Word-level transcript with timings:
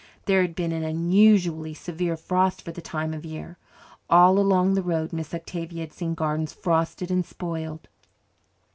There 0.25 0.41
had 0.41 0.55
been 0.55 0.71
an 0.71 0.83
unusually 0.83 1.75
severe 1.75 2.17
frost 2.17 2.63
for 2.63 2.71
the 2.71 2.81
time 2.81 3.13
of 3.13 3.23
year. 3.23 3.59
All 4.09 4.39
along 4.39 4.73
the 4.73 4.81
road 4.81 5.13
Miss 5.13 5.31
Octavia 5.31 5.81
had 5.81 5.93
seen 5.93 6.15
gardens 6.15 6.53
frosted 6.53 7.11
and 7.11 7.23
spoiled. 7.23 7.87